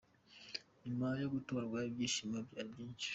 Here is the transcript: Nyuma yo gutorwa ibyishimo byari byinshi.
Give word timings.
Nyuma 0.85 1.07
yo 1.21 1.27
gutorwa 1.33 1.77
ibyishimo 1.89 2.37
byari 2.47 2.69
byinshi. 2.73 3.07